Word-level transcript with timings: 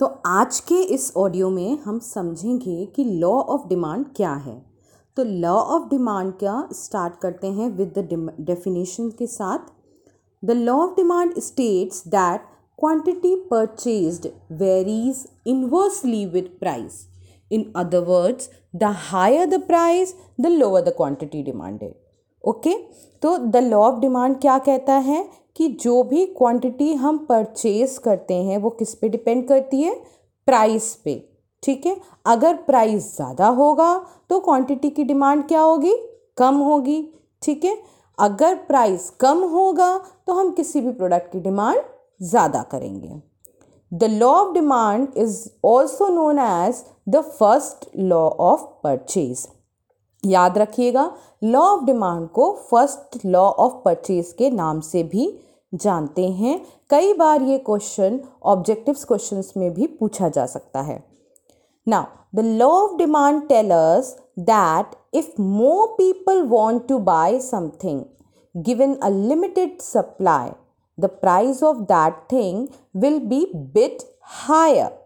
तो 0.00 0.06
आज 0.26 0.58
के 0.60 0.80
इस 0.94 1.12
ऑडियो 1.16 1.48
में 1.50 1.78
हम 1.80 1.98
समझेंगे 1.98 2.84
कि 2.86 3.04
लॉ 3.04 3.30
ऑफ़ 3.30 3.68
डिमांड 3.68 4.06
क्या 4.16 4.32
है। 4.34 4.54
तो 5.16 5.24
लॉ 5.24 5.52
ऑफ़ 5.52 5.88
डिमांड 5.90 6.32
क्या 6.38 6.56
स्टार्ट 6.72 7.20
करते 7.22 7.46
हैं 7.48 7.68
विद 7.76 7.98
द 7.98 8.34
डेफिनेशन 8.40 9.10
के 9.18 9.26
साथ। 9.26 9.70
The 10.42 10.50
law 10.50 10.76
of 10.76 10.96
demand 10.96 11.38
states 11.40 12.02
that 12.08 12.48
quantity 12.78 13.34
purchased 13.50 14.26
varies 14.52 15.24
inversely 15.46 16.24
with 16.26 16.50
price 16.60 17.00
in 17.50 17.72
other 17.76 18.04
words 18.04 18.50
the 18.76 18.94
higher 19.10 19.46
the 19.46 19.62
price 19.66 20.14
the 20.40 20.46
lower 20.46 20.82
the 20.82 20.94
quantity 20.96 21.42
demanded 21.42 21.94
okay? 22.44 22.74
तो 23.22 23.36
the 23.38 23.56
law 23.56 23.78
of 23.80 24.00
demand 24.00 24.40
क्या 24.40 24.58
कहता 24.60 24.94
है? 24.94 25.28
कि 25.56 25.68
जो 25.80 26.02
भी 26.02 26.24
quantity 26.28 26.92
हम 26.94 27.18
परचेज 27.26 27.96
करते 28.04 28.34
हैं, 28.34 28.58
वो 28.58 28.70
किस 28.70 28.94
पे 28.94 29.08
डिपेंड 29.08 29.46
करती 29.48 29.82
है? 29.82 29.94
प्राइस 30.48 30.94
पे। 31.04 31.14
ठीक 31.62 31.86
है? 31.86 31.96
अगर 32.26 32.54
प्राइस 32.62 33.14
ज़्यादा 33.16 33.48
होगा 33.50 33.94
तो 34.30 34.38
क्वांटिटी 34.40 34.90
की 34.90 35.04
डिमांड 35.04 35.46
क्या 35.48 35.60
होगी? 35.60 35.94
कम 36.38 36.56
होगी। 36.60 37.02
ठीक 37.42 37.64
है? 37.64 37.76
अगर 38.18 38.54
प्राइस 38.66 39.08
कम 39.20 39.42
होगा 39.44 39.96
तो 40.26 40.32
हम 40.32 40.50
किसी 40.52 40.80
भी 40.80 40.92
प्रोडक्ट 40.92 41.32
की 41.32 41.40
डिमांड 41.40 41.80
ज़्यादा 42.22 42.62
करेंगे। 42.62 43.20
The 43.92 44.04
law 44.10 44.28
of 44.32 44.52
demand 44.54 45.08
is 45.16 45.38
also 45.64 46.08
known 46.08 46.38
as 46.38 46.84
the 47.08 47.20
first 47.30 47.88
law 47.96 48.28
of 48.42 48.62
purchase 48.84 49.46
याद 50.26 50.58
रखिएगा 50.58 51.10
लॉ 51.44 51.60
ऑफ़ 51.60 51.84
डिमांड 51.84 52.28
को 52.28 52.50
फ़र्स्ट 52.70 53.18
लॉ 53.26 53.42
ऑफ़ 53.42 53.72
परचेज 53.84 54.32
के 54.38 54.50
नाम 54.50 54.80
से 54.80 55.02
भी 55.02 55.26
जानते 55.74 56.28
हैं। 56.28 56.60
कई 56.90 57.12
बार 57.14 57.42
ये 57.42 57.58
क्वेश्चन 57.58 58.20
ऑब्जेक्टिव्स 58.42 59.04
क्वेश्चंस 59.04 59.52
में 59.56 59.72
भी 59.74 59.86
पूछा 59.86 60.28
जा 60.28 60.46
सकता 60.46 60.80
है। 60.80 61.02
Now 61.88 62.04
the 62.34 62.40
law 62.40 62.68
of 62.68 62.96
demand 62.96 63.46
tellers 63.48 64.16
that 64.38 64.96
if 65.14 65.40
more 65.40 65.86
people 65.98 66.42
want 66.48 66.86
to 66.88 66.98
buy 66.98 67.40
something 67.40 68.02
given 68.56 68.94
a 68.94 69.08
limited 69.08 69.80
supply 69.82 70.50
the 70.98 71.10
price 71.20 71.62
of 71.62 71.76
that 71.92 72.26
thing 72.32 72.66
will 72.96 73.18
be 73.18 73.46
bit 73.54 74.02
higher 74.22 75.04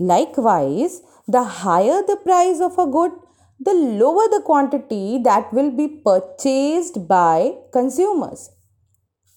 likewise, 0.00 1.02
the 1.26 1.42
higher 1.42 2.02
the 2.02 2.16
price 2.16 2.60
of 2.60 2.78
a 2.78 2.86
good 2.86 3.12
the 3.60 3.72
lower 3.72 4.28
the 4.28 4.40
quantity 4.42 5.18
that 5.22 5.52
will 5.52 5.70
be 5.70 5.88
purchased 6.04 6.98
by 7.08 7.54
consumers. 7.76 8.48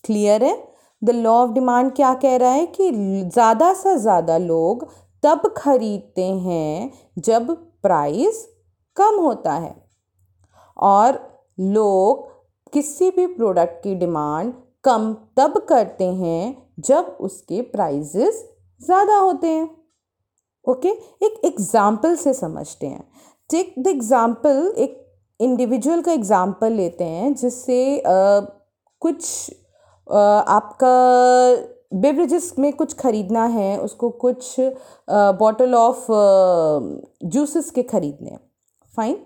Clear 0.03 0.43
है? 0.43 0.55
The 1.01 1.09
law 1.09 1.33
of 1.33 1.51
demand 1.51 1.91
क्या 1.95 2.13
कह 2.23 2.35
रहा 2.37 2.51
है 2.51 2.65
कि 2.67 2.91
ज़्यादा 2.91 3.73
से 3.73 3.97
ज़्यादा 3.97 4.37
लोग 4.37 4.87
तब 5.23 5.53
खरीदते 5.57 6.25
हैं 6.39 6.91
जब 7.19 7.51
प्राइस 7.83 8.45
कम 8.97 9.19
होता 9.19 9.53
है। 9.53 9.75
और 10.77 11.19
लोग 11.59 12.29
किसी 12.73 13.09
भी 13.11 13.25
प्रोडक्ट 13.27 13.83
की 13.83 13.95
डिमांड 13.95 14.53
कम 14.83 15.13
तब 15.37 15.57
करते 15.69 16.05
हैं 16.05 16.71
जब 16.79 17.17
उसके 17.21 17.61
प्राइजेस 17.71 18.43
ज़्यादा 18.81 19.17
होते 19.17 19.47
हैं। 19.47 19.69
Okay 20.65 20.89
okay? 20.89 21.23
एक 21.23 21.41
एग्ज़ाम्पल 21.45 22.15
से 22.15 22.33
समझते 22.33 22.87
हैं। 22.87 23.03
टेक 23.51 23.73
द 23.79 23.87
एग्ज़ाम्पल 23.87 24.73
एक 24.77 24.97
इंडिविजुअल 25.39 26.01
का 26.01 26.11
एग्ज़ाम्पल 26.11 26.73
लेते 26.73 27.03
हैं, 27.03 27.33
जिससे 27.35 28.01
कुछ 28.05 29.51
आपका 30.07 30.93
बेवरेजेस 31.93 32.53
में 32.59 32.71
कुछ 32.73 32.93
ख़रीदना 32.99 33.45
है, 33.45 33.77
उसको 33.79 34.09
कुछ 34.23 34.55
बॉटल 35.39 35.73
ऑफ़ 35.75 36.05
जूसेस 37.27 37.71
के 37.71 37.83
ख़रीदने 37.83 38.37
फाइन 38.93 39.17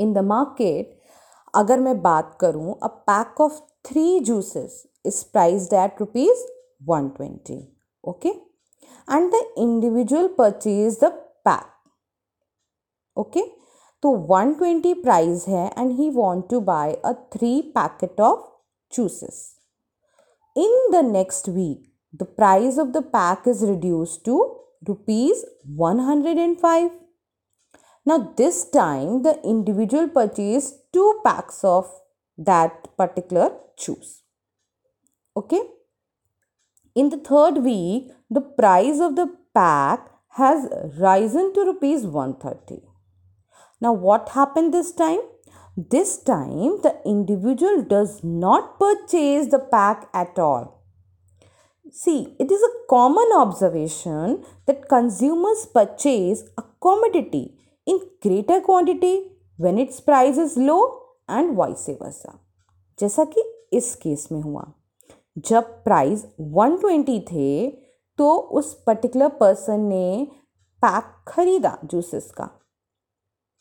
इन 0.00 0.12
द 0.12 0.18
मार्केट 0.26 0.98
अगर 1.54 1.80
मैं 1.80 2.00
बात 2.02 2.36
करूँ 2.40 2.74
a 2.74 2.86
pack 3.10 3.40
of 3.40 3.60
three 3.88 4.20
juices 4.20 4.82
is 5.06 5.24
priced 5.32 5.74
at 5.74 6.00
rupees 6.00 6.44
one 6.88 7.08
twenty 7.16 7.58
okay 8.04 8.28
and 8.28 9.30
the 9.32 9.42
individual 9.58 10.26
purchase 10.38 10.98
the 11.02 11.10
pack 11.44 11.66
okay 13.17 13.43
तो 14.03 14.15
वन 14.31 14.53
ट्वेंटी 14.53 14.93
प्राइस 15.03 15.47
है 15.47 15.67
and 15.77 15.91
he 15.99 16.09
want 16.15 16.49
to 16.49 16.59
buy 16.71 16.93
a 17.05 17.13
three 17.35 17.61
packet 17.75 18.21
of 18.21 18.51
juices 18.95 19.43
In 20.55 20.73
the 20.89 21.01
next 21.03 21.49
week, 21.49 21.89
the 22.17 22.23
price 22.23 22.77
of 22.77 22.93
the 22.93 23.01
pack 23.01 23.45
is 23.45 23.61
reduced 23.61 24.23
to 24.23 24.35
rupees 24.87 25.43
105. 25.65 26.91
Now, 28.05 28.33
this 28.37 28.63
time 28.69 29.23
the 29.23 29.41
individual 29.43 30.07
purchased 30.07 30.77
two 30.93 31.19
packs 31.25 31.61
of 31.65 31.91
that 32.37 32.87
particular 32.95 33.51
juice. 33.77 34.21
Okay. 35.35 35.61
In 36.95 37.09
the 37.09 37.17
third 37.17 37.57
week, 37.57 38.11
the 38.29 38.39
price 38.39 39.01
of 39.01 39.17
the 39.17 39.27
pack 39.53 40.09
has 40.37 40.69
risen 40.97 41.53
to 41.53 41.65
rupees 41.65 42.05
130. 42.05 42.81
Now, 43.81 43.93
what 43.93 44.29
happened 44.29 44.73
this 44.73 44.91
time? 44.91 45.19
This 45.77 46.17
time, 46.17 46.79
the 46.83 47.01
individual 47.05 47.83
does 47.83 48.23
not 48.23 48.79
purchase 48.79 49.47
the 49.47 49.59
pack 49.59 50.09
at 50.13 50.39
all. 50.39 50.81
See, 51.91 52.35
it 52.39 52.51
is 52.51 52.61
a 52.61 52.87
common 52.89 53.27
observation 53.35 54.43
that 54.65 54.87
consumers 54.89 55.65
purchase 55.65 56.43
a 56.57 56.63
commodity 56.81 57.57
in 57.85 57.99
greater 58.21 58.61
quantity 58.61 59.31
when 59.57 59.77
its 59.77 59.99
price 59.99 60.37
is 60.37 60.57
low 60.57 60.81
and 61.27 61.55
vice 61.55 61.89
versa. 62.01 62.39
जैसा 62.99 63.25
कि 63.25 63.43
इस 63.73 63.95
case 63.95 64.27
में 64.31 64.41
हुआ 64.41 64.65
जब 65.37 65.63
price 65.83 66.25
120 66.41 67.19
थे 67.31 67.67
तो 68.17 68.35
उस 68.59 68.73
particular 68.87 69.29
person 69.39 69.79
ने 69.79 70.27
पैक 70.85 71.03
खरीदा 71.27 71.77
जूसेस 71.85 72.31
का 72.31 72.49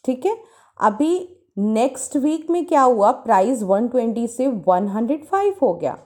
ठीक 0.05 0.25
है? 0.25 0.37
अभी 0.79 1.35
नेक्स्ट 1.57 2.17
वीक 2.17 2.49
में 2.49 2.65
क्या 2.65 2.81
हुआ? 2.81 3.11
प्राइस 3.11 3.63
120 3.63 4.27
से 4.27 4.47
105 4.47 5.61
हो 5.61 5.73
गया। 5.73 5.97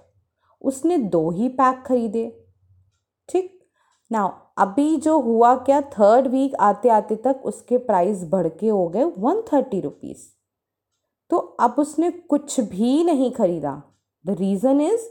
उसने 0.61 0.97
दो 0.97 1.29
ही 1.31 1.49
पैक 1.49 1.83
खरीदे। 1.85 2.45
ठीक? 3.29 3.59
ना 4.11 4.23
अभी 4.57 4.95
जो 4.97 5.19
हुआ 5.19 5.55
क्या? 5.55 5.81
थर्ड 5.81 6.27
वीक 6.27 6.55
आते 6.55 6.89
आते 6.89 7.15
तक 7.15 7.41
उसके 7.45 7.77
प्राइस 7.77 8.23
बढ़ 8.23 8.47
के 8.47 8.69
हो 8.69 8.87
गए 8.89 9.03
वन 9.03 9.41
थर्टी 9.53 9.79
रुपीज़ 9.81 10.27
तो 11.29 11.37
अब 11.37 11.75
उसने 11.79 12.09
कुछ 12.11 12.59
भी 12.59 13.03
नहीं 13.03 13.31
खरीदा। 13.31 13.81
द 14.25 14.29
रीज़न 14.29 14.81
इज़ 14.81 15.01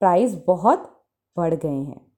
प्राइस 0.00 0.34
बहुत 0.46 0.90
बढ़ 1.36 1.54
गए 1.54 1.68
हैं। 1.68 2.13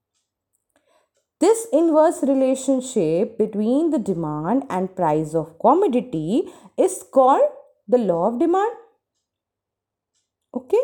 This 1.38 1.66
inverse 1.70 2.22
relationship 2.22 3.36
between 3.36 3.90
the 3.90 3.98
demand 3.98 4.64
and 4.70 4.94
price 4.96 5.34
of 5.34 5.58
commodity 5.58 6.48
is 6.78 7.04
called 7.12 7.50
the 7.86 7.98
law 7.98 8.28
of 8.28 8.38
demand. 8.38 8.72
Okay. 10.54 10.82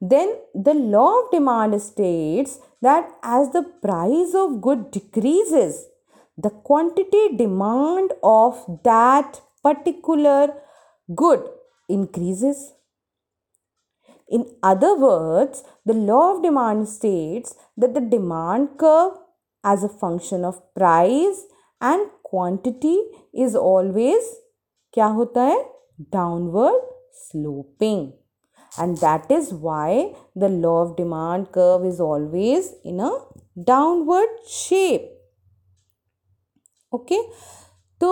Then 0.00 0.36
the 0.54 0.74
law 0.74 1.22
of 1.22 1.32
demand 1.32 1.82
states 1.82 2.60
that 2.80 3.10
as 3.24 3.50
the 3.50 3.64
price 3.82 4.34
of 4.34 4.60
good 4.60 4.92
decreases, 4.92 5.86
the 6.36 6.50
quantity 6.50 7.36
demand 7.36 8.12
of 8.22 8.64
that 8.84 9.40
particular 9.64 10.54
good 11.12 11.42
increases. 11.88 12.74
In 14.28 14.46
other 14.62 14.94
words, 14.94 15.64
the 15.84 15.94
law 15.94 16.36
of 16.36 16.42
demand 16.44 16.88
states 16.88 17.56
that 17.76 17.94
the 17.94 18.00
demand 18.00 18.78
curve 18.78 19.14
as 19.64 19.82
a 19.84 19.88
function 19.88 20.44
of 20.44 20.60
price 20.74 21.42
and 21.80 22.06
quantity 22.22 22.96
is 23.32 23.56
always 23.56 24.30
क्या 24.94 25.06
होता 25.18 25.42
है 25.42 25.58
downward 26.14 26.80
sloping 27.20 28.12
and 28.72 28.98
that 28.98 29.30
is 29.30 29.52
why 29.52 30.14
the 30.36 30.48
law 30.48 30.76
of 30.82 30.96
demand 30.96 31.50
curve 31.52 31.84
is 31.84 32.00
always 32.00 32.72
in 32.84 33.00
a 33.00 33.12
downward 33.70 34.36
shape 34.48 35.08
okay 36.92 37.22
तो 38.00 38.10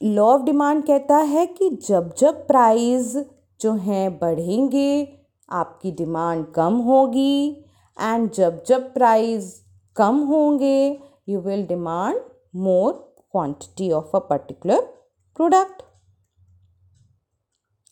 law 0.00 0.24
of 0.34 0.42
demand 0.42 0.84
कहता 0.86 1.16
है 1.16 1.46
कि 1.46 1.68
जब 1.88 2.12
जब 2.18 2.46
price 2.46 3.16
जो 3.60 3.72
हैं 3.86 4.18
बढ़ेंगे 4.18 4.90
आपकी 5.60 5.90
डिमांड 6.00 6.44
कम 6.54 6.76
होगी 6.88 7.48
एंड 8.00 8.30
जब 8.32 8.62
जब 8.68 8.92
प्राइस 8.94 9.54
कम 9.96 10.18
होंगे। 10.28 10.78
You 11.28 11.40
will 11.40 11.66
demand 11.66 12.20
more 12.64 12.92
quantity 13.32 13.90
of 13.92 14.16
a 14.16 14.18
particular 14.30 14.80
product 15.36 15.82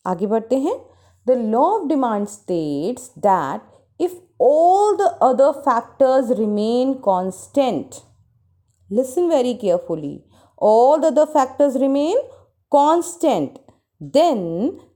आगे 0.05 0.27
बढ़ते 0.27 0.57
हैं। 0.59 0.75
The 1.27 1.37
law 1.51 1.63
of 1.63 1.87
demand 1.87 2.27
states 2.27 3.09
that 3.19 3.61
if 3.99 4.15
all 4.43 4.95
the 4.97 5.09
other 5.23 5.51
factors 5.61 6.31
remain 6.39 6.93
constant 7.03 7.95
listen 8.89 9.27
very 9.29 9.53
carefully 9.61 10.19
all 10.61 10.99
the 10.99 11.05
other 11.05 11.25
factors 11.33 11.75
remain 11.77 12.21
constant 12.71 13.57
then 14.01 14.41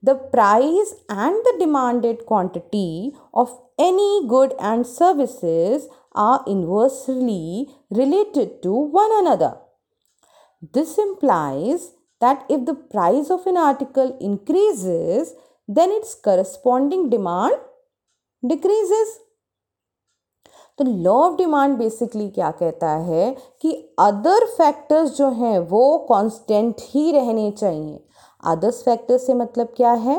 the 0.06 0.14
price 0.32 0.96
and 1.12 1.38
the 1.44 1.58
demanded 1.60 2.22
quantity 2.28 3.14
of 3.34 3.54
any 3.82 4.20
good 4.28 4.54
and 4.62 4.86
services 4.86 5.88
are 6.16 6.44
inversely 6.48 7.70
related 7.90 8.62
to 8.64 8.74
one 8.74 9.12
another. 9.14 9.58
This 10.74 10.98
implies 10.98 11.92
that 12.22 12.46
if 12.50 12.66
the 12.66 12.74
price 12.74 13.30
of 13.30 13.46
an 13.48 13.58
article 13.58 14.18
increases, 14.20 15.34
then 15.68 15.92
its 15.92 16.16
corresponding 16.16 17.10
demand 17.10 17.58
decreases. 18.44 19.18
तो 20.80 20.86
law 20.86 21.14
of 21.14 21.36
demand 21.38 21.78
basically 21.78 22.30
क्या 22.30 22.50
कहता 22.60 22.90
है 23.06 23.36
कि 23.62 23.72
other 24.00 24.46
factors 24.58 25.10
जो 25.18 25.30
हैं 25.40 25.58
वो 25.70 25.98
constant 26.10 26.82
ही 26.82 27.12
रहने 27.12 27.50
चाहिए 27.52 28.00
अदर्स 28.52 28.82
फैक्टर्स 28.84 29.26
से 29.28 29.34
मतलब 29.34 29.74
क्या 29.78 29.92
है 30.06 30.18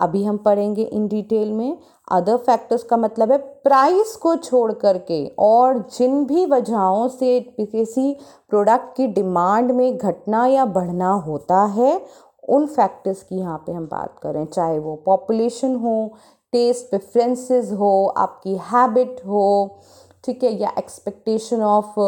अभी 0.00 0.22
हम 0.24 0.36
पढ़ेंगे 0.36 0.82
इन 0.82 1.06
डिटेल 1.08 1.52
में। 1.52 1.78
अदर 2.08 2.36
फैक्टर्स 2.36 2.82
का 2.82 2.96
मतलब 2.96 3.32
है 3.32 3.38
प्राइस 3.38 4.14
को 4.16 4.34
छोड़ 4.36 4.72
करके 4.74 5.24
और 5.38 5.78
जिन 5.92 6.24
भी 6.26 6.44
वजहों 6.46 7.08
से 7.08 7.40
किसी 7.52 8.12
प्रोडक्ट 8.50 8.96
की 8.96 9.06
डिमांड 9.08 9.72
में 9.72 9.96
घटना 9.96 10.46
या 10.46 10.64
बढ़ना 10.66 11.12
होता 11.26 11.64
है, 11.66 12.00
उन 12.48 12.66
फैक्टर्स 12.66 13.22
की 13.22 13.36
यहाँ 13.36 13.58
पे 13.66 13.72
हम 13.72 13.86
बात 13.86 14.18
करें। 14.22 14.44
चाहे 14.46 14.78
वो 14.78 14.94
पॉपुलेशन 15.06 15.74
हो 15.76 16.14
टेस्ट 16.52 16.90
प्रेफरेंसेस 16.90 17.72
हो, 17.72 18.06
आपकी 18.08 18.56
हैबिट 18.64 19.20
हो, 19.26 19.78
ठीक 20.24 20.44
है, 20.44 20.52
या 20.52 20.72
एक्सपेक्टेशन 20.78 21.62
ऑफ़ 21.62 21.98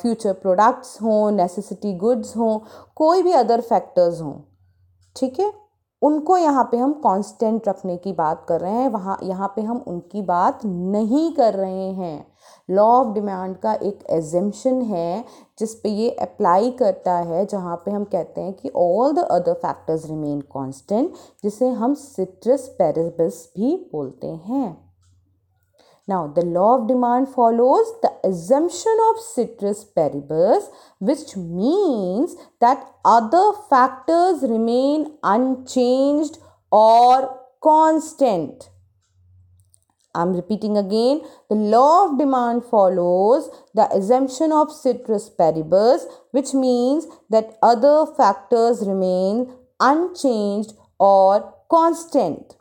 फ्यूचर 0.00 0.32
प्रोडक्ट्स 0.32 0.96
हों 1.02 1.30
नेसेसिटी 1.32 1.92
गुड्स 1.98 2.36
हों, 2.36 2.58
कोई 2.96 3.22
भी 3.22 3.32
अदर 3.32 3.60
फैक्टर्स 3.60 4.20
हों, 4.20 4.34
ठीक 5.16 5.40
है? 5.40 5.52
उनको 6.04 6.36
यहाँ 6.36 6.68
पे 6.72 6.76
हम 6.76 6.92
कांस्टेंट 6.92 7.68
रखने 7.68 7.96
की 7.96 8.12
बात 8.12 8.44
कर 8.48 8.60
रहे 8.60 8.72
हैं। 8.72 8.88
वहाँ, 8.88 9.18
यहाँ 9.22 9.52
पे 9.56 9.62
हम 9.62 9.84
उनकी 9.86 10.22
बात 10.22 10.64
नहीं 10.64 11.32
कर 11.32 11.54
रहे 11.54 11.90
हैं। 11.90 12.26
लॉ 12.68 12.84
ऑफ़ 12.84 13.14
डिमांड 13.14 13.56
का 13.56 13.72
एक 13.74 14.04
एजेंशन 14.10 14.82
है, 14.82 15.24
जिस 15.58 15.74
पे 15.74 15.88
ये 15.88 16.10
अप्लाई 16.10 16.70
करता 16.70 17.16
है, 17.16 17.46
जहाँ 17.46 17.76
पे 17.76 17.90
हम 17.90 18.04
कहते 18.04 18.40
हैं 18.40 18.52
कि 18.52 18.70
all 18.76 19.12
the 19.12 19.18
other 19.18 19.52
factors 19.52 20.06
remain 20.06 20.40
constant 20.40 21.12
जिसे 21.42 21.68
हम 21.68 21.94
सिट्रस 21.94 22.68
पेरिबस 22.78 23.52
भी 23.56 23.76
बोलते 23.92 24.26
हैं। 24.26 24.83
Now, 26.06 26.26
the 26.26 26.42
law 26.42 26.80
of 26.80 26.88
demand 26.88 27.28
follows 27.28 27.92
the 28.02 28.12
assumption 28.24 28.94
of 29.10 29.20
citrus 29.22 29.84
paribus, 29.84 30.68
which 30.98 31.34
means 31.36 32.36
that 32.60 32.86
other 33.04 33.52
factors 33.70 34.42
remain 34.42 35.16
unchanged 35.22 36.38
or 36.70 37.40
constant. 37.62 38.68
I'm 40.14 40.34
repeating 40.34 40.76
again. 40.76 41.22
The 41.48 41.56
law 41.56 42.06
of 42.06 42.18
demand 42.18 42.64
follows 42.64 43.50
the 43.74 43.90
assumption 43.90 44.52
of 44.52 44.70
citrus 44.70 45.28
paribus, 45.28 46.06
which 46.30 46.54
means 46.54 47.06
that 47.30 47.58
other 47.62 48.06
factors 48.16 48.86
remain 48.86 49.52
unchanged 49.80 50.74
or 50.98 51.54
constant 51.68 52.56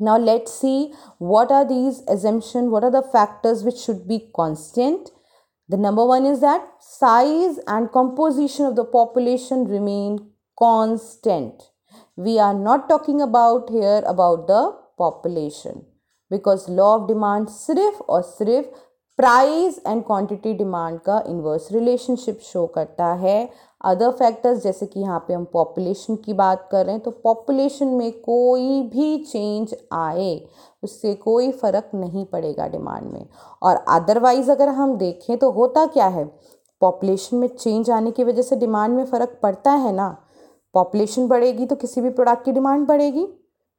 now 0.00 0.16
let's 0.16 0.52
see 0.52 0.92
what 1.18 1.50
are 1.50 1.66
these 1.66 2.02
assumption. 2.08 2.70
what 2.70 2.84
are 2.84 2.90
the 2.90 3.08
factors 3.12 3.64
which 3.64 3.76
should 3.76 4.06
be 4.08 4.30
constant 4.34 5.10
the 5.68 5.76
number 5.76 6.04
one 6.04 6.26
is 6.26 6.40
that 6.40 6.66
size 6.80 7.58
and 7.66 7.92
composition 7.92 8.66
of 8.66 8.76
the 8.76 8.84
population 8.84 9.64
remain 9.64 10.18
constant 10.58 11.70
we 12.16 12.38
are 12.38 12.54
not 12.54 12.88
talking 12.88 13.20
about 13.20 13.70
here 13.70 14.02
about 14.06 14.46
the 14.46 14.76
population 14.98 15.84
because 16.30 16.68
law 16.68 16.96
of 16.96 17.08
demand 17.08 17.48
sirf 17.48 18.00
or 18.08 18.22
sirf 18.22 18.66
price 19.18 19.80
and 19.86 20.02
quantity 20.04 20.52
demand 20.54 20.98
का 21.00 21.22
inverse 21.28 21.70
relationship 21.72 22.38
show 22.42 22.66
करता 22.66 23.06
है। 23.14 23.48
Other 23.84 24.10
factors, 24.10 24.62
जैसे 24.62 24.86
कि 24.86 25.00
यहाँ 25.00 25.18
पे 25.28 25.34
हम 25.34 25.44
population 25.52 26.16
की 26.16 26.32
बात 26.32 26.68
कर 26.72 26.84
रहे 26.86 26.94
हैं 26.94 27.02
तो 27.02 27.10
पॉपुलेशन 27.24 27.88
में 27.88 28.12
कोई 28.20 28.80
भी 28.84 29.16
चेंज 29.24 29.74
आए, 29.92 30.40
उससे 30.82 31.14
कोई 31.14 31.50
फ़र्क 31.52 31.90
नहीं 31.94 32.24
पड़ेगा 32.24 32.66
डिमांड 32.68 33.12
में। 33.12 33.26
और 33.62 33.84
अदरवाइज़ 33.90 34.50
अगर 34.50 34.68
हम 34.70 34.96
देखें 34.96 35.36
तो 35.38 35.50
होता 35.50 35.86
क्या 35.88 36.06
है? 36.06 36.24
पॉपुलेशन 36.82 37.36
में 37.36 37.48
चेंज 37.48 37.90
आने 37.90 38.10
की 38.10 38.24
वजह 38.24 38.42
से 38.42 38.56
डिमांड 38.56 38.96
में 38.96 39.04
फ़र्क 39.04 39.38
पड़ता 39.42 39.72
है 39.72 39.92
ना? 39.92 40.08
पॉपुलेशन 40.74 41.28
बढ़ेगी 41.28 41.66
तो 41.66 41.76
किसी 41.76 42.00
भी 42.00 42.10
प्रोडक्ट 42.10 42.44
की 42.44 42.52
डिमांड 42.52 42.86
बढ़ेगी। 42.86 43.26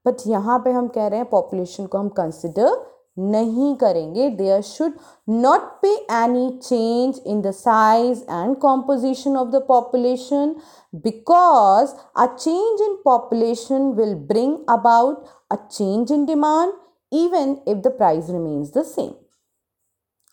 बट 0.05 0.27
यहाँ 0.27 0.59
पे 0.59 0.71
हम 0.71 0.87
कह 0.87 1.07
रहे 1.07 1.19
हैं, 1.19 1.29
पॉपुलेशन 1.29 1.85
को 1.85 1.97
हम 1.97 2.09
कंसिडर 2.11 2.75
नहीं 3.17 3.75
करेंगे। 3.75 4.29
There 4.29 4.61
should 4.61 4.93
not 5.29 5.61
be 5.81 5.93
any 6.13 6.49
change 6.59 7.19
in 7.25 7.41
the 7.41 7.51
size 7.53 8.23
and 8.23 8.55
composition 8.59 9.37
of 9.37 9.49
the 9.49 9.63
population 9.67 10.55
because 11.03 11.93
a 12.17 12.25
change 12.35 12.81
in 12.81 12.95
population 13.05 13.91
will 13.97 14.15
bring 14.27 14.57
about 14.69 15.25
a 15.51 15.55
change 15.67 16.11
in 16.11 16.25
demand 16.25 16.73
even 17.11 17.55
if 17.67 17.77
the 17.77 17.97
price 17.97 18.29
remains 18.29 18.73
the 18.77 18.83
same 18.85 19.11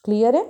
clear 0.04 0.36
है? 0.36 0.44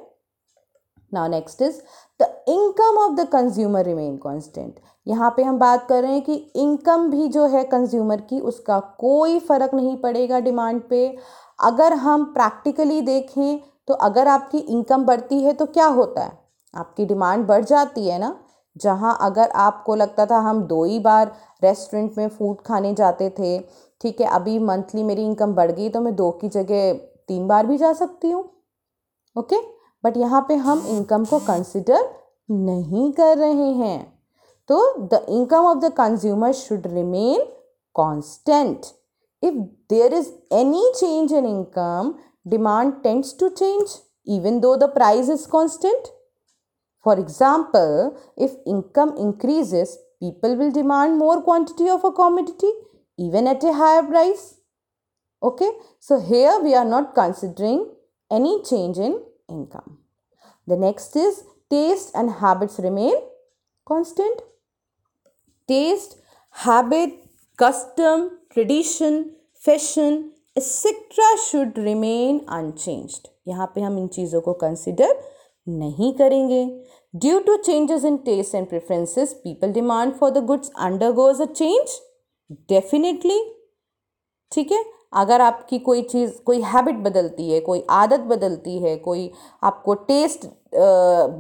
Now 1.12 1.29
next 1.29 1.62
is 1.62 1.81
the 2.20 2.26
income 2.49 2.99
of 2.99 3.14
the 3.14 3.26
consumer 3.28 3.84
remain 3.84 4.17
constant 4.17 4.81
यहाँ 5.06 5.32
पे 5.37 5.43
हम 5.43 5.58
बात 5.58 5.87
कर 5.88 6.02
रहे 6.02 6.12
हैं 6.12 6.22
कि 6.22 6.34
income 6.56 7.08
भी 7.11 7.28
जो 7.28 7.46
है 7.46 7.62
कंज्यूमर 7.64 8.20
की, 8.20 8.40
उसका 8.40 8.78
कोई 8.99 9.38
फ़र्क 9.38 9.75
नहीं 9.75 9.96
पड़ेगा 9.96 10.40
डिमांड 10.40 10.82
पे। 10.90 11.17
अगर 11.58 11.93
हम 11.94 12.25
प्रैक्टिकली 12.34 13.00
देखें 13.00 13.61
तो 13.88 13.94
अगर 13.96 14.28
आपकी 14.28 14.58
इनकम 14.58 15.05
बढ़ती 15.05 15.43
है 15.43 15.52
तो 15.52 15.67
क्या 15.67 15.87
होता 15.88 16.22
है? 16.22 16.38
आपकी 16.75 17.06
डिमांड 17.06 17.46
बढ़ 17.46 17.64
जाती 17.64 18.08
है 18.08 18.19
ना? 18.19 18.37
जहाँ 18.76 19.16
अगर 19.20 19.49
आपको 19.50 19.94
लगता 19.94 20.26
था 20.26 20.38
हम 20.40 20.62
दो 20.64 20.84
ही 20.84 20.99
बार 21.00 21.32
रेस्टोरेंट 21.62 22.19
में 22.19 22.28
फ़ूड 22.28 22.61
खाने 22.66 22.93
जाते 22.94 23.31
थे, 23.31 23.58
ठीक 24.00 24.20
है, 24.20 24.26
अभी 24.28 24.58
मंथली 24.58 25.02
मेरी 25.02 25.25
इनकम 25.25 25.55
बढ़ 25.55 25.70
गई 25.70 25.88
तो 25.88 26.00
मैं 26.00 26.14
दो 26.16 26.31
की 26.32 26.49
जगह 26.50 26.93
तीन 27.28 27.46
बार 27.49 27.66
भी 27.66 27.76
जा 27.78 27.93
सकती 27.94 28.31
हूँ। 28.31 28.44
ओके 29.37 29.56
बट 30.05 30.17
यहाँ 30.17 30.44
पे 30.49 30.55
हम 30.67 30.85
इनकम 30.88 31.25
को 31.25 31.38
कंसिडर 31.47 32.08
नहीं 32.49 33.11
कर 33.12 33.37
रहे 33.38 33.71
हैं। 33.75 34.21
तो 34.69 34.80
the 35.02 35.25
income 35.28 35.64
of 35.66 35.78
the 35.78 35.92
consumer 35.92 36.52
should 36.52 36.87
remain 36.87 37.47
constant 37.97 38.87
if 39.42 39.54
there 39.90 40.14
is 40.14 40.28
any 40.54 40.92
change 40.97 41.33
in 41.33 41.47
income 41.47 42.14
demand 42.49 42.92
tends 43.02 43.37
to 43.40 43.49
change 43.49 43.99
even 44.26 44.61
though 44.61 44.75
the 44.76 44.85
price 44.95 45.30
is 45.30 45.47
constant 45.49 46.09
for 47.07 47.21
example 47.21 48.11
if 48.45 48.57
income 48.66 49.14
increases 49.19 49.97
people 50.21 50.57
will 50.57 50.71
demand 50.73 51.16
more 51.16 51.40
quantity 51.40 51.88
of 51.90 52.07
a 52.07 52.11
commodity 52.16 52.73
even 53.19 53.47
at 53.47 53.64
a 53.64 53.71
higher 53.73 54.02
price 54.07 54.50
okay 55.42 55.71
so 56.09 56.19
here 56.23 56.61
we 56.62 56.73
are 56.75 56.85
not 56.87 57.12
considering 57.14 57.85
any 58.30 58.59
change 58.66 58.99
in 59.00 59.19
income. 59.50 59.99
The 60.69 60.76
next 60.76 61.16
is 61.16 61.42
taste 61.71 62.11
and 62.14 62.37
habits 62.40 62.78
remain 62.78 63.14
constant. 63.87 64.42
Taste, 65.69 66.16
habit, 66.54 67.16
custom, 67.59 68.28
tradition 68.52 69.23
fashion 69.62 70.14
etcetera 70.59 71.35
should 71.40 71.78
remain 71.78 72.38
unchanged 72.52 73.28
यहाँ 73.49 73.66
पे 73.75 73.80
हम 73.80 73.99
इन 73.99 74.07
चीज़ों 74.16 74.40
को 74.40 74.52
consider 74.62 75.14
नहीं 75.66 76.12
करेंगे. 76.19 76.64
Due 77.14 77.38
to 77.40 77.57
changes 77.57 78.04
in 78.04 78.16
taste 78.25 78.54
and 78.54 78.69
preferences 78.69 79.33
people 79.45 79.73
demand 79.73 80.12
for 80.19 80.30
the 80.30 80.45
goods 80.47 80.71
undergoes 81.12 81.40
a 81.42 81.45
change 81.52 81.99
definitely 82.69 83.38
ठीक 84.52 84.73
है? 84.73 84.83
अगर 85.12 85.40
आपकी 85.40 85.79
कोई 85.79 86.02
चीज़ 86.02 86.33
कोई 86.47 86.61
हैबिट 86.62 86.97
बदलती 86.97 87.50
है 87.50 87.61
कोई 87.61 87.85
आदत 87.90 88.21
बदलती 88.21 88.79
है 88.79 88.97
कोई 88.97 89.31
आपको 89.62 89.95
टेस्ट 89.95 90.47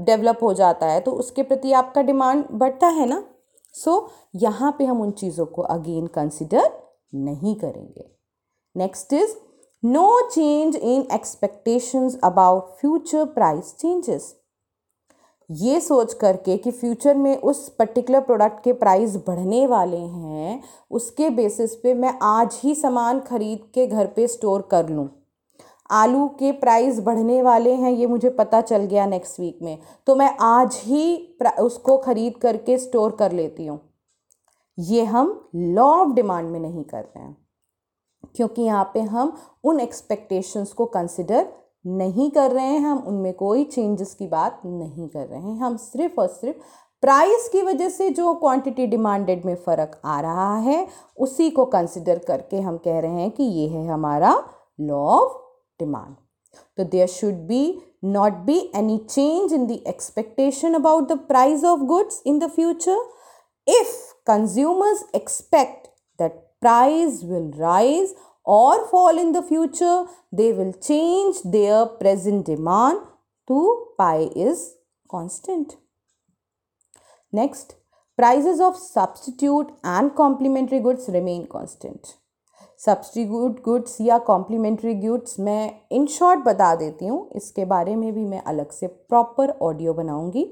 डेवलप 0.06 0.38
हो 0.42 0.52
जाता 0.54 0.86
है 0.86 1.00
तो 1.00 1.12
उसके 1.12 1.42
प्रति 1.42 1.72
आपका 1.72 2.02
डिमांड 2.02 2.44
बढ़ता 2.52 2.86
है 2.86 3.06
ना? 3.06 3.22
सो 3.74 3.90
so, 3.90 4.42
यहाँ 4.42 4.74
पे 4.78 4.84
हम 4.84 5.00
उन 5.00 5.10
चीज़ों 5.10 5.46
को 5.46 5.62
अगेन 5.62 6.06
कंसिडर 6.06 6.70
नहीं 7.14 7.54
करेंगे। 7.54 8.10
Next 8.76 9.12
is 9.12 9.34
no 9.82 10.28
change 10.28 10.76
in 10.76 11.06
expectations 11.12 12.18
about 12.24 12.76
future 12.80 13.24
price 13.24 13.74
changes. 13.78 14.34
ये 15.50 15.80
सोच 15.80 16.12
करके 16.14 16.56
कि 16.56 16.70
फ्यूचर 16.70 17.16
में 17.16 17.36
उस 17.36 17.68
पर्टिकुलर 17.68 18.20
प्रोडक्ट 18.20 18.62
के 18.64 18.72
प्राइस 18.74 19.16
बढ़ने 19.26 19.66
वाले 19.66 19.96
हैं, 19.96 20.62
उसके 20.90 21.30
बेसिस 21.30 21.74
पे 21.76 21.94
मैं 21.94 22.12
आज 22.22 22.58
ही 22.62 22.74
सामान 22.74 23.20
खरीद 23.20 23.64
के 23.74 23.86
घर 23.86 24.06
पे 24.06 24.26
स्टोर 24.28 24.68
कर 24.70 24.88
लूँ। 24.88 25.08
आलू 25.90 26.26
के 26.38 26.52
प्राइस 26.54 27.00
बढ़ने 27.00 27.40
वाले 27.42 27.72
हैं, 27.72 27.90
ये 27.90 28.06
मुझे 28.06 28.30
पता 28.30 28.60
चल 28.60 28.84
गया 28.84 29.06
नेक्स्ट 29.06 29.40
वीक 29.40 29.58
में। 29.62 29.78
तो 30.06 30.14
मैं 30.16 30.34
आज 30.40 30.80
ही 30.84 31.36
उसको 31.60 31.96
ख़रीद 31.98 32.36
करके 32.42 32.78
स्टोर 32.78 33.16
कर 33.18 33.32
लेती 33.32 33.66
हूँ। 33.66 33.80
ये 34.78 35.04
हम 35.04 35.50
लॉ 35.54 35.86
ऑफ़ 35.94 36.14
डिमांड 36.14 36.50
में 36.50 36.60
नहीं 36.60 36.84
कर 36.84 37.02
रहे 37.02 37.22
हैं, 37.22 37.36
क्योंकि 38.34 38.62
यहाँ 38.62 38.90
पे 38.94 39.00
हम 39.02 39.36
उन 39.64 39.80
एक्सपेक्टेशंस 39.80 40.72
को 40.72 40.86
कंसिडर 40.88 41.48
नहीं 41.84 42.30
कर 42.30 42.50
रहे 42.50 42.64
हैं, 42.64 42.80
हम 42.80 42.98
उनमें 43.08 43.32
कोई 43.34 43.64
चेंजेस 43.64 44.14
की 44.14 44.26
बात 44.26 44.60
नहीं 44.66 45.08
कर 45.08 45.26
रहे 45.26 45.40
हैं। 45.40 45.56
हम 45.58 45.76
सिर्फ़ 45.76 46.20
और 46.20 46.28
सिर्फ़ 46.28 46.56
प्राइस 47.02 47.48
की 47.48 47.62
वजह 47.62 47.88
से 47.88 48.08
जो 48.10 48.34
क्वांटिटी 48.34 48.86
डिमांडेड 48.86 49.44
में 49.46 49.54
फ़र्क 49.56 50.00
आ 50.04 50.20
रहा 50.20 50.56
है, 50.58 50.86
उसी 51.18 51.50
को 51.50 51.64
कंसिडर 51.66 52.18
करके 52.26 52.60
हम 52.60 52.76
कह 52.78 52.98
रहे 53.00 53.20
हैं 53.20 53.30
कि 53.30 53.44
ये 53.44 53.68
है 53.68 53.86
हमारा 53.88 54.32
लॉ 54.80 54.96
ऑफ़ 54.96 55.38
डिमांड 55.80 56.14
तो 56.78 56.84
there 56.84 57.06
should 57.08 57.34
be 57.46 57.62
not 58.04 58.32
be 58.46 58.58
any 58.76 58.96
change 58.98 59.52
in 59.52 59.66
the 59.66 59.78
expectation 59.88 60.74
about 60.74 61.08
the 61.08 61.18
price 61.28 61.64
of 61.64 61.80
goods 61.86 62.22
in 62.26 62.38
the 62.38 62.50
future 62.50 63.04
if 63.66 63.96
consumers 64.26 65.04
expect 65.14 65.86
that 66.18 66.32
price 66.60 67.22
will 67.24 67.50
rise 67.56 68.14
or 68.58 68.88
fall 68.88 69.16
in 69.24 69.30
the 69.32 69.42
future, 69.42 70.06
they 70.32 70.52
will 70.52 70.72
change 70.72 71.36
their 71.56 71.86
present 71.86 72.46
demand 72.46 72.98
to 73.46 73.58
pi 73.98 74.28
is 74.34 74.74
constant. 75.08 75.76
Next, 77.32 77.76
prices 78.16 78.60
of 78.60 78.76
substitute 78.76 79.70
and 79.84 80.16
complementary 80.16 80.80
goods 80.80 81.08
remain 81.08 81.46
constant. 81.46 82.16
Substitute 82.80 83.60
goods 83.62 83.96
या 84.00 84.16
complementary 84.18 84.94
goods 84.96 85.38
मैं 85.40 85.70
in 85.92 86.06
short 86.08 86.40
बता 86.40 86.74
देती 86.74 87.06
हूँ। 87.06 87.28
इसके 87.36 87.64
बारे 87.64 87.96
में 87.96 88.12
भी 88.14 88.24
मैं 88.24 88.40
अलग 88.42 88.70
से 88.70 88.86
प्रॉपर 88.86 89.50
ऑडियो 89.62 89.92
बनाऊँगी 89.94 90.44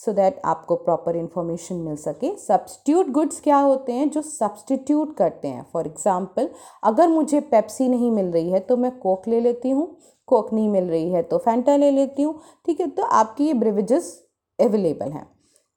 सो 0.00 0.12
दैट 0.12 0.40
आपको 0.44 0.76
प्रॉपर 0.76 1.16
इन्फॉर्मेशन 1.16 1.76
मिल 1.76 1.96
सके। 1.96 2.34
सब्सटीट्यूट 2.38 3.10
गुड्स 3.10 3.40
क्या 3.40 3.58
होते 3.58 3.92
हैं? 3.92 4.08
जो 4.10 4.22
सब्सटीट्यूट 4.22 5.14
करते 5.16 5.48
हैं। 5.48 5.66
फॉर 5.72 5.86
एग्ज़ाम्पल 5.86 6.48
अगर 6.84 7.08
मुझे 7.08 7.40
पेप्सी 7.42 7.88
नहीं 7.88 8.10
मिल 8.10 8.32
रही 8.32 8.50
है 8.50 8.60
तो 8.60 8.76
मैं 8.76 8.90
कोक 8.98 9.28
ले 9.28 9.40
लेती 9.40 9.70
हूँ। 9.70 9.86
कोक 10.28 10.52
नहीं 10.52 10.68
मिल 10.68 10.84
रही 10.84 11.10
है 11.10 11.22
तो 11.22 11.38
फैंटा 11.38 11.76
ले 11.76 11.90
लेती 11.90 12.22
हूँ। 12.22 12.38
ठीक 12.66 12.80
है 12.80 12.86
तो 12.88 13.02
आपकी 13.02 13.46
ये 13.46 13.54
ब्रिविजेस 13.54 14.12
अवेलेबल 14.58 15.12
हैं। 15.12 15.26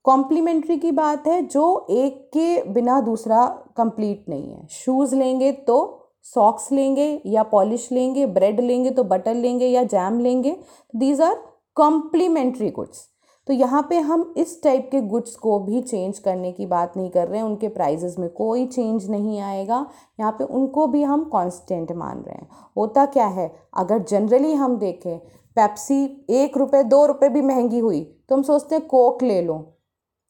कॉम्प्लीमेंट्री 0.06 0.78
की 0.78 0.92
बात 0.92 1.28
है, 1.28 1.42
जो 1.44 1.88
एक 1.92 2.30
के 2.34 2.72
बिना 2.72 3.00
दूसरा 3.02 3.46
कंप्लीट 3.78 4.26
नहीं 4.30 4.52
है। 4.52 4.68
शूज़ 4.72 5.16
लेंगे 5.16 5.52
तो 5.52 5.99
सॉक्स 6.26 6.72
लेंगे 6.72 7.22
या 7.26 7.44
पॉलिश 7.46 7.92
लेंगे, 7.92 8.26
ब्रेड 8.26 8.60
लेंगे 8.60 8.90
तो 8.92 9.04
बटर 9.06 9.36
लेंगे 9.36 9.68
या 9.68 9.84
जैम 9.86 10.20
लेंगे 10.20 10.56
दीज 10.94 11.22
आर 11.22 11.36
कॉम्प्लीमेंट्री 11.78 12.70
गुड्स 12.72 13.08
तो 13.48 13.54
यहाँ 13.54 13.82
पे 13.90 14.00
हम 14.00 14.34
इस 14.38 14.62
टाइप 14.64 14.90
के 14.92 15.00
गुड्स 15.04 15.36
को 15.36 15.58
भी 15.60 15.82
चेंज 15.82 16.18
करने 16.20 16.52
की 16.52 16.66
बात 16.66 16.98
नहीं 16.98 17.10
कर 17.10 17.28
रहे 17.28 17.38
हैं, 17.38 17.46
उनके 17.46 17.68
प्राइजेस 17.70 18.16
में 18.20 18.30
कोई 18.30 18.66
चेंज 18.68 19.10
नहीं 19.10 19.40
आएगा, 19.40 19.86
यहाँ 20.20 20.32
पे 20.32 20.44
उनको 20.46 20.86
भी 20.88 21.02
हम 21.04 21.24
कांस्टेंट 21.30 21.92
मान 21.92 22.20
रहे 22.20 22.36
हैं। 22.36 22.48
होता 22.78 23.06
क्या 23.08 23.26
है, 23.28 23.52
अगर 23.74 24.00
जनरली 24.02 24.54
हम 24.54 24.78
देखें 24.78 25.18
पेप्सी 25.58 26.04
एक 26.32 26.58
रुपये 26.58 26.84
दो 26.86 27.06
रुपये 27.06 27.30
भी 27.30 27.42
महँगी 27.42 27.80
हुई 27.80 28.02
तो 28.30 28.36
हम 28.36 28.44
सोचते 28.44 28.76
हैं 28.76 28.86
कोक 28.88 29.24
ले 29.24 29.42
लो, 29.42 29.58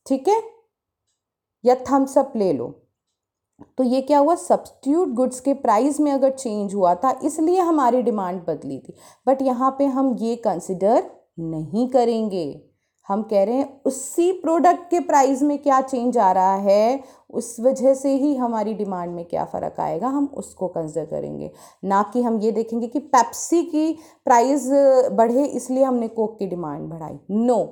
ठीक 0.05 0.27
है? 0.27 0.41
या 1.63 1.75
थम्सअप 1.83 2.33
ले 2.35 2.51
लो। 2.53 2.73
तो 3.77 3.83
ये 3.83 4.01
क्या 4.01 4.19
हुआ? 4.19 4.35
सब्सिट्यूट 4.35 5.09
गुड्स 5.09 5.39
के 5.39 5.53
प्राइस 5.53 5.99
में 5.99 6.11
अगर 6.11 6.29
चेंज 6.29 6.75
हुआ 6.75 6.95
था, 6.95 7.19
इसलिए 7.23 7.59
हमारी 7.59 8.01
डिमांड 8.01 8.41
बदली 8.47 8.79
थी। 8.79 8.93
बट 9.27 9.41
यहाँ 9.41 9.75
पे 9.79 9.85
हम 9.85 10.15
ये 10.19 10.35
कंसिडर 10.35 11.03
नहीं 11.39 11.87
करेंगे। 11.89 12.61
हम 13.07 13.21
कह 13.23 13.43
रहे 13.43 13.55
हैं, 13.55 13.81
उसी 13.85 14.31
प्रोडक्ट 14.31 14.89
के 14.89 14.99
प्राइस 14.99 15.41
में 15.41 15.57
क्या 15.57 15.81
चेंज 15.81 16.17
आ 16.17 16.31
रहा 16.31 16.55
है? 16.55 17.03
उस 17.29 17.55
वजह 17.59 17.93
से 17.93 18.13
ही 18.15 18.35
हमारी 18.35 18.73
डिमांड 18.73 19.11
में 19.11 19.25
क्या 19.25 19.45
फ़र्क 19.45 19.79
आएगा? 19.79 20.07
हम 20.07 20.25
उसको 20.33 20.67
कंसिडर 20.67 21.05
करेंगे। 21.05 21.51
ना 21.83 22.03
कि 22.13 22.21
हम 22.21 22.39
ये 22.39 22.51
देखेंगे 22.51 22.87
कि 22.87 22.99
पेप्सी 22.99 23.63
की 23.63 23.91
प्राइस 24.25 24.69
बढ़े, 25.11 25.45
इसलिए 25.45 25.83
हमने 25.83 26.07
कोक 26.07 26.37
की 26.39 26.47
डिमांड 26.47 26.89
बढ़ाई। 26.89 27.19
No 27.31 27.55
no. 27.55 27.65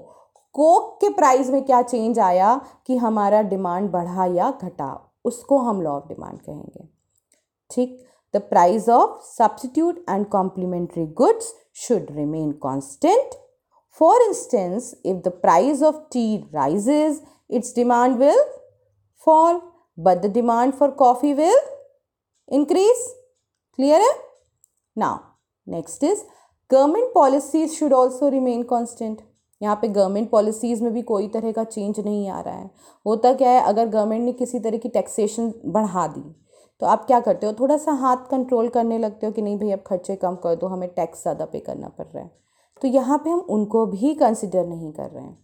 कोक 0.53 0.98
के 1.01 1.10
प्राइस 1.10 1.50
में 1.50 1.63
क्या 1.65 1.82
चेंज 1.82 2.20
आया 2.20 2.62
कि 2.88 2.98
हमारा 2.98 3.41
डिमांड 3.41 3.91
बढ़ा 3.91 4.25
या 4.25 4.53
घटा? 4.62 5.07
उसको 5.27 5.57
हम 5.60 5.81
लॉ 5.81 5.91
ऑफ़ 5.91 6.07
डिमांड 6.07 6.39
कहेंगे। 6.39 6.88
ठीक? 7.72 8.03
The 8.34 8.41
price 8.50 8.89
of 8.89 9.22
substitute 9.25 10.03
and 10.10 10.25
complementary 10.29 11.05
goods 11.17 11.53
should 11.77 12.12
remain 12.12 12.51
constant 12.62 13.36
for 14.01 14.22
instance 14.22 14.93
if 15.05 15.17
the 15.17 15.31
price 15.41 15.84
of 15.84 15.96
tea 16.12 16.25
rises 16.53 17.22
its 17.50 17.75
demand 17.75 18.17
will 18.17 18.43
fall 19.27 19.62
but 19.98 20.17
the 20.17 20.31
demand 20.34 20.74
for 20.74 20.91
coffee 21.00 21.34
will 21.34 21.60
increase 22.51 23.05
clear 23.79 24.01
है 24.01 24.13
now 24.98 25.17
next 25.67 26.03
is 26.03 26.24
government 26.72 27.13
policies 27.13 27.74
should 27.74 27.93
also 27.93 28.29
remain 28.29 28.63
constant 28.63 29.22
यहाँ 29.62 29.76
पे 29.76 29.88
government 29.90 30.30
policies 30.30 30.84
में 30.84 30.92
भी 30.94 31.02
कोई 31.04 31.28
तरह 31.30 31.52
का 31.52 31.64
change 31.66 32.00
नहीं 32.00 32.30
आ 32.30 32.40
रहा 32.42 32.56
है। 32.56 32.70
होता 33.06 33.34
क्या 33.34 33.50
है, 33.52 33.62
अगर 33.62 33.88
गवर्नमेंट 33.88 34.24
ने 34.26 34.32
किसी 34.34 34.60
तरह 34.60 34.78
की 34.78 34.90
टैक्सेशन 34.90 35.54
बढ़ा 35.68 36.08
दी 36.08 36.22
तो 36.82 36.86
आप 36.86 37.06
क्या 37.06 37.20
करते 37.20 37.48
हो? 37.48 37.54
थोड़ा 37.54 37.78
सा 37.78 37.92
हाथ 37.94 38.30
कंट्रोल 38.32 38.68
करने 38.70 38.98
लगते 39.00 39.26
हो 39.26 39.32
कि 39.32 39.42
नहीं 39.42 39.58
भाई, 39.60 39.72
अब 39.72 39.84
खर्चे 39.88 40.16
कम 40.18 40.36
कर 40.38 40.56
दो, 40.56 40.68
हमें 40.68 40.90
टैक्स 40.90 41.22
ज़्यादा 41.22 41.46
पे 41.46 41.60
करना 41.62 41.88
पड़ 41.90 42.06
रहा 42.06 42.24
है। 42.24 42.32
तो 42.82 42.88
यहाँ 42.90 43.18
पे 43.18 43.30
हम 43.30 43.40
उनको 43.50 43.86
भी 43.88 44.14
कंसिडर 44.16 44.66
नहीं 44.66 44.92
कर 44.94 45.10
रहे 45.10 45.24
हैं। 45.24 45.38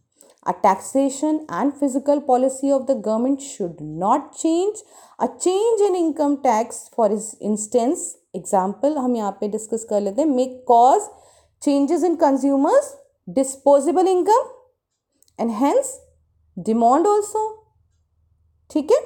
A 0.46 0.52
taxation 0.54 1.40
and 1.52 1.72
fiscal 1.72 2.20
policy 2.20 2.72
of 2.72 2.84
the 2.84 3.00
government 3.00 3.40
should 3.42 3.78
not 3.82 4.30
change 4.32 4.84
a 5.20 5.26
change 5.28 5.82
in 5.82 5.96
income 5.96 6.36
tax 6.44 6.90
for 6.98 7.12
instance 7.12 8.14
example 8.36 8.98
हम 8.98 9.16
यहाँ 9.16 9.38
पे 9.42 9.48
डिस्कस 9.50 9.86
कर 9.90 10.02
लेते 10.02 10.22
हैं 10.22 10.30
make 10.30 10.64
cause 10.68 11.02
changes 11.62 12.04
in 12.04 12.16
consumers 12.18 12.94
disposable 13.28 14.08
income 14.08 14.50
and 15.40 15.52
hence 15.52 15.98
demand 16.58 17.08
also 17.08 17.48
ठीक 18.72 18.92
है? 18.92 19.02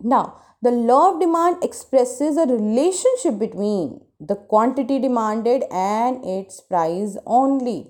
ना 0.00 0.22
the 0.64 0.68
law 0.68 0.96
of 0.98 1.18
demand 1.18 1.64
expresses 1.64 2.38
a 2.38 2.44
relationship 2.50 3.32
between 3.32 3.88
the 4.22 4.36
quantity 4.50 4.98
demanded 4.98 5.62
and 5.62 6.24
its 6.38 6.60
price 6.60 7.18
only 7.28 7.82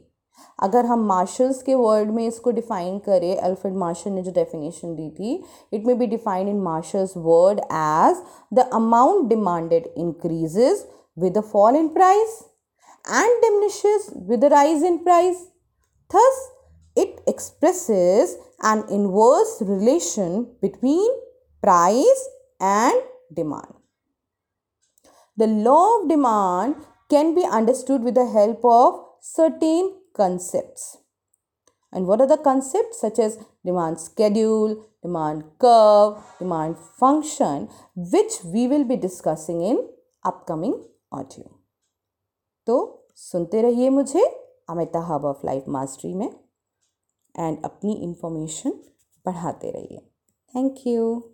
अगर 0.58 0.86
हम 0.86 1.04
मार्शल्स 1.06 1.62
के 1.62 1.74
वर्ड 1.74 2.10
में 2.10 2.26
इसको 2.26 2.50
डिफाइन 2.50 2.98
करें, 2.98 3.36
अल्फ्रेड 3.36 3.74
मार्शल 3.74 4.10
ने 4.10 4.22
जो 4.22 4.30
डेफिनेशन 4.32 4.94
दी 4.94 5.08
थी 5.10 5.44
it 5.72 5.86
may 5.86 5.94
be 5.94 6.06
defined 6.06 6.48
in 6.48 6.60
Marshall's 6.62 7.12
word 7.16 7.60
as 7.60 8.22
the 8.54 8.68
amount 8.74 9.28
demanded 9.28 9.86
increases 9.86 10.86
with 11.16 11.38
the 11.38 11.42
fall 11.44 11.76
in 11.76 11.88
price 11.88 12.38
and 13.06 13.42
diminishes 13.42 14.10
with 14.14 14.40
the 14.40 14.48
rise 14.48 14.82
in 14.82 15.02
price. 15.04 15.46
Thus, 16.10 16.50
it 16.96 17.20
expresses 17.26 18.36
an 18.62 18.84
inverse 18.88 19.60
relation 19.60 20.54
between 20.60 21.08
price 21.62 22.28
and 22.60 22.94
demand. 23.34 23.74
The 25.36 25.46
law 25.46 26.00
of 26.00 26.08
demand 26.08 26.76
can 27.10 27.34
be 27.34 27.44
understood 27.44 28.02
with 28.02 28.14
the 28.14 28.26
help 28.26 28.64
of 28.64 29.04
certain 29.20 29.94
concepts. 30.14 30.98
And 31.92 32.06
what 32.06 32.20
are 32.20 32.26
the 32.26 32.36
concepts 32.36 33.00
such 33.00 33.18
as 33.18 33.38
demand 33.64 34.00
schedule, 34.00 34.84
demand 35.02 35.44
curve, 35.58 36.22
demand 36.38 36.76
function, 36.98 37.68
which 37.94 38.32
we 38.44 38.66
will 38.66 38.84
be 38.84 38.96
discussing 38.96 39.62
in 39.62 39.88
upcoming 40.24 40.84
audio. 41.12 41.53
तो 42.66 42.76
सुनते 43.16 43.62
रहिए 43.62 43.90
मुझे, 43.90 44.24
Amita 44.68 45.00
hub 45.06 45.24
of 45.24 45.46
life 45.46 45.64
mastery 45.68 46.14
में 46.14 46.28
and 47.34 47.64
अपनी 47.64 47.92
information 47.94 48.70
बढ़ाते 49.26 49.70
रहिए। 49.70 49.98
Thank 50.54 50.86
you 50.86 51.30